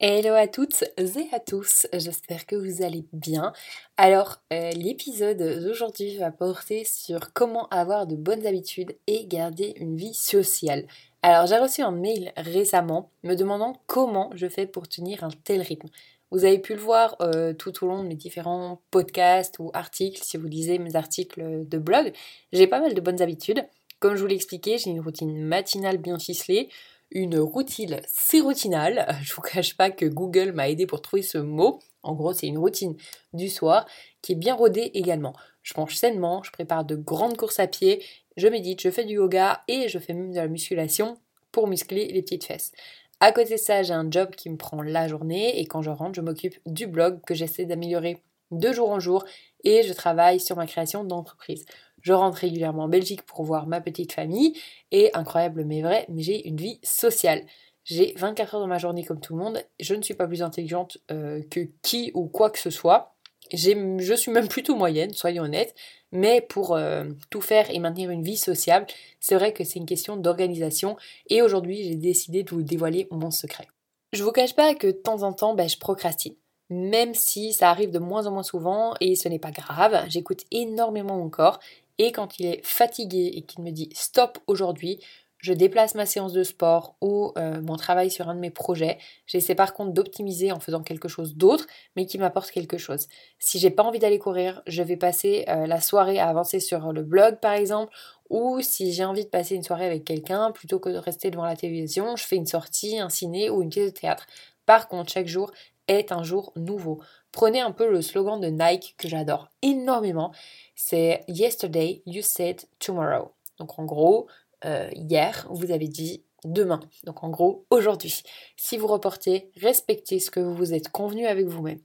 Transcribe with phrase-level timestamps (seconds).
[0.00, 3.52] Hello à toutes et à tous, j'espère que vous allez bien.
[3.96, 9.96] Alors, euh, l'épisode d'aujourd'hui va porter sur comment avoir de bonnes habitudes et garder une
[9.96, 10.86] vie sociale.
[11.22, 15.62] Alors, j'ai reçu un mail récemment me demandant comment je fais pour tenir un tel
[15.62, 15.88] rythme.
[16.30, 20.22] Vous avez pu le voir euh, tout au long de mes différents podcasts ou articles,
[20.22, 22.12] si vous lisez mes articles de blog,
[22.52, 23.66] j'ai pas mal de bonnes habitudes.
[23.98, 26.68] Comme je vous l'ai expliqué, j'ai une routine matinale bien ficelée
[27.10, 29.06] une routine sérotinale.
[29.22, 31.80] Je vous cache pas que Google m'a aidé pour trouver ce mot.
[32.02, 32.96] En gros, c'est une routine
[33.32, 33.86] du soir
[34.22, 35.34] qui est bien rodée également.
[35.62, 38.02] Je mange sainement, je prépare de grandes courses à pied,
[38.36, 41.18] je médite, je fais du yoga et je fais même de la musculation
[41.52, 42.72] pour muscler les petites fesses.
[43.20, 45.90] À côté de ça, j'ai un job qui me prend la journée et quand je
[45.90, 48.22] rentre, je m'occupe du blog que j'essaie d'améliorer
[48.52, 49.24] de jour en jour
[49.64, 51.66] et je travaille sur ma création d'entreprise.
[52.02, 54.54] Je rentre régulièrement en Belgique pour voir ma petite famille
[54.90, 57.42] et incroyable mais vrai, mais j'ai une vie sociale.
[57.84, 60.42] J'ai 24 heures dans ma journée comme tout le monde, je ne suis pas plus
[60.42, 63.14] intelligente euh, que qui ou quoi que ce soit.
[63.50, 65.74] Je suis même plutôt moyenne, soyons honnêtes,
[66.12, 68.86] mais pour euh, tout faire et maintenir une vie sociable,
[69.20, 70.96] c'est vrai que c'est une question d'organisation
[71.30, 73.66] et aujourd'hui j'ai décidé de vous dévoiler mon secret.
[74.12, 76.34] Je vous cache pas que de temps en temps, ben, je procrastine
[76.70, 80.42] même si ça arrive de moins en moins souvent et ce n'est pas grave, j'écoute
[80.50, 81.58] énormément mon corps
[81.98, 85.00] et quand il est fatigué et qu'il me dit stop aujourd'hui,
[85.38, 88.98] je déplace ma séance de sport ou euh, mon travail sur un de mes projets.
[89.26, 93.06] J'essaie par contre d'optimiser en faisant quelque chose d'autre, mais qui m'apporte quelque chose.
[93.38, 96.92] Si j'ai pas envie d'aller courir, je vais passer euh, la soirée à avancer sur
[96.92, 97.92] le blog par exemple,
[98.30, 101.44] ou si j'ai envie de passer une soirée avec quelqu'un, plutôt que de rester devant
[101.44, 104.26] la télévision, je fais une sortie, un ciné ou une pièce de théâtre.
[104.66, 105.50] Par contre, chaque jour
[105.88, 107.00] est un jour nouveau.
[107.32, 110.32] Prenez un peu le slogan de Nike que j'adore énormément.
[110.74, 113.32] C'est Yesterday, you said tomorrow.
[113.58, 114.28] Donc en gros,
[114.64, 116.80] euh, hier, vous avez dit demain.
[117.04, 118.22] Donc en gros, aujourd'hui.
[118.56, 121.80] Si vous reportez, respectez ce que vous vous êtes convenu avec vous-même.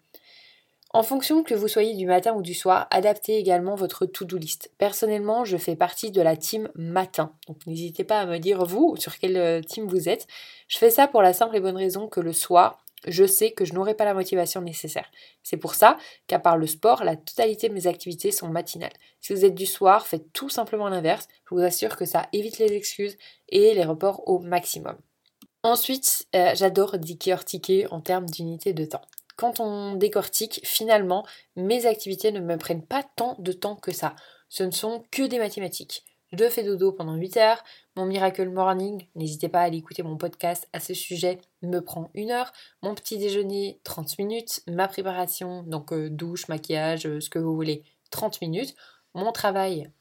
[0.95, 4.71] En fonction que vous soyez du matin ou du soir, adaptez également votre to-do list.
[4.77, 7.33] Personnellement, je fais partie de la team matin.
[7.47, 10.27] Donc n'hésitez pas à me dire vous sur quelle euh, team vous êtes.
[10.67, 12.77] Je fais ça pour la simple et bonne raison que le soir,
[13.07, 15.09] je sais que je n'aurai pas la motivation nécessaire.
[15.43, 15.97] C'est pour ça
[16.27, 18.93] qu'à part le sport, la totalité de mes activités sont matinales.
[19.21, 21.27] Si vous êtes du soir, faites tout simplement l'inverse.
[21.49, 23.17] Je vous assure que ça évite les excuses
[23.49, 24.97] et les reports au maximum.
[25.63, 29.01] Ensuite, euh, j'adore décortiquer en termes d'unité de temps.
[29.35, 31.25] Quand on décortique, finalement,
[31.55, 34.15] mes activités ne me prennent pas tant de temps que ça.
[34.49, 36.05] Ce ne sont que des mathématiques.
[36.35, 37.63] Je fais dodo pendant 8 heures.
[37.95, 42.09] Mon Miracle Morning, n'hésitez pas à aller écouter mon podcast à ce sujet, me prend
[42.15, 42.51] une heure.
[42.81, 44.63] Mon petit déjeuner, 30 minutes.
[44.67, 48.73] Ma préparation, donc euh, douche, maquillage, euh, ce que vous voulez, 30 minutes.
[49.13, 49.91] Mon travail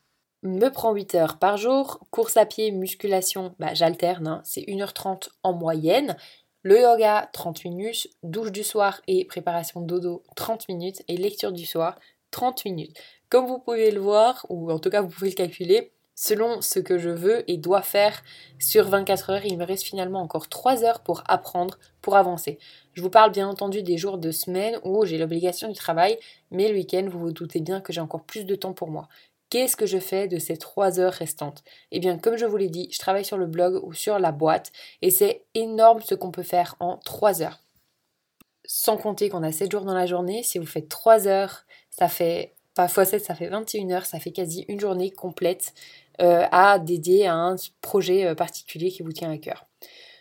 [0.43, 2.01] me prend 8 heures par jour.
[2.11, 4.41] Course à pied, musculation, bah, j'alterne, hein.
[4.43, 6.17] c'est 1h30 en moyenne.
[6.63, 8.09] Le yoga, 30 minutes.
[8.23, 11.03] Douche du soir et préparation dodo, 30 minutes.
[11.09, 11.99] Et lecture du soir,
[12.31, 12.97] 30 minutes.
[13.29, 16.79] Comme vous pouvez le voir, ou en tout cas vous pouvez le calculer, selon ce
[16.79, 18.23] que je veux et dois faire
[18.59, 19.45] sur 24 heures.
[19.45, 22.59] Il me reste finalement encore 3 heures pour apprendre, pour avancer.
[22.95, 26.19] Je vous parle bien entendu des jours de semaine où j'ai l'obligation du travail,
[26.51, 29.09] mais le week-end, vous vous doutez bien que j'ai encore plus de temps pour moi.
[29.51, 31.63] Qu'est-ce que je fais de ces 3 heures restantes?
[31.91, 34.33] Eh bien, comme je vous l'ai dit, je travaille sur le blog ou sur la
[34.33, 34.73] boîte
[35.03, 37.61] et c'est énorme ce qu'on peut faire en 3 heures.
[38.65, 42.09] Sans compter qu'on a 7 jours dans la journée, si vous faites 3 heures, ça
[42.09, 45.75] fait pas x 7, ça fait 21 heures, ça fait quasi une journée complète
[46.21, 49.67] euh, à dédier à un projet euh, particulier qui vous tient à cœur.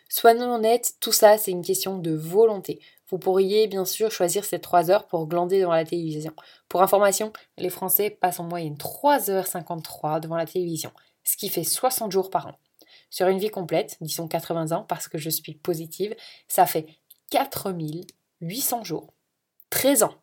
[0.09, 2.79] Soyons honnêtes, tout ça c'est une question de volonté.
[3.09, 6.33] Vous pourriez bien sûr choisir ces 3 heures pour glander devant la télévision.
[6.69, 10.91] Pour information, les Français passent en moyenne 3h53 devant la télévision,
[11.23, 12.55] ce qui fait 60 jours par an.
[13.09, 16.15] Sur une vie complète, disons 80 ans parce que je suis positive,
[16.47, 16.87] ça fait
[17.31, 19.13] 4800 jours.
[19.69, 20.20] 13 ans.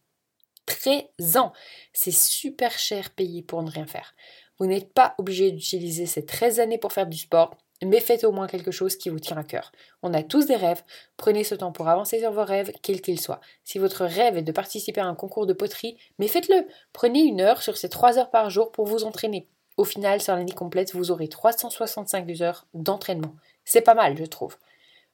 [0.68, 1.52] 13 ans.
[1.94, 4.14] C'est super cher payé pour ne rien faire.
[4.58, 8.32] Vous n'êtes pas obligé d'utiliser ces 13 années pour faire du sport, mais faites au
[8.32, 9.72] moins quelque chose qui vous tient à cœur.
[10.02, 10.82] On a tous des rêves,
[11.16, 13.40] prenez ce temps pour avancer sur vos rêves, quels qu'ils soient.
[13.64, 16.66] Si votre rêve est de participer à un concours de poterie, mais faites-le.
[16.92, 19.48] Prenez une heure sur ces 3 heures par jour pour vous entraîner.
[19.78, 23.34] Au final, sur l'année complète, vous aurez 365 heures d'entraînement.
[23.64, 24.56] C'est pas mal, je trouve.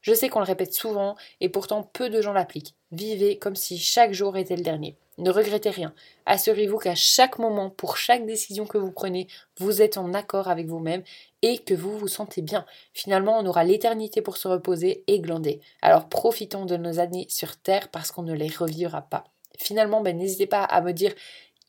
[0.00, 2.74] Je sais qu'on le répète souvent et pourtant peu de gens l'appliquent.
[2.90, 4.96] Vivez comme si chaque jour était le dernier.
[5.18, 5.94] Ne regrettez rien.
[6.26, 9.28] Assurez-vous qu'à chaque moment, pour chaque décision que vous prenez,
[9.58, 11.04] vous êtes en accord avec vous-même
[11.42, 12.66] et que vous vous sentez bien.
[12.92, 15.60] Finalement, on aura l'éternité pour se reposer et glander.
[15.82, 19.24] Alors profitons de nos années sur Terre parce qu'on ne les revivra pas.
[19.58, 21.14] Finalement, ben, n'hésitez pas à me dire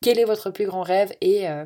[0.01, 1.65] quel est votre plus grand rêve et euh,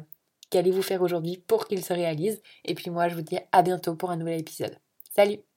[0.50, 2.42] qu'allez-vous faire aujourd'hui pour qu'il se réalise.
[2.66, 4.78] Et puis moi, je vous dis à bientôt pour un nouvel épisode.
[5.16, 5.49] Salut